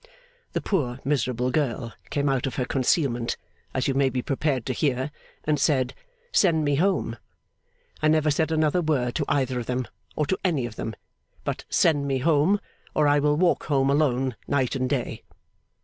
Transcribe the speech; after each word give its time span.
The 0.53 0.61
poor 0.61 0.99
miserable 1.05 1.51
girl 1.51 1.93
came 2.09 2.27
out 2.27 2.47
of 2.47 2.55
her 2.55 2.65
concealment, 2.65 3.37
as 3.71 3.87
you 3.87 3.93
may 3.93 4.09
be 4.09 4.23
prepared 4.23 4.65
to 4.65 4.73
hear, 4.73 5.11
and 5.43 5.59
said, 5.59 5.93
'Send 6.31 6.65
me 6.65 6.77
home.' 6.77 7.17
I 8.01 8.07
never 8.07 8.31
said 8.31 8.51
another 8.51 8.81
word 8.81 9.13
to 9.13 9.25
either 9.27 9.59
of 9.59 9.67
them, 9.67 9.87
or 10.15 10.25
to 10.25 10.39
any 10.43 10.65
of 10.65 10.75
them, 10.75 10.95
but 11.43 11.65
'Send 11.69 12.07
me 12.07 12.17
home, 12.17 12.59
or 12.95 13.07
I 13.07 13.19
will 13.19 13.37
walk 13.37 13.65
home 13.65 13.91
alone, 13.91 14.35
night 14.47 14.73
and 14.75 14.89
day! 14.89 15.21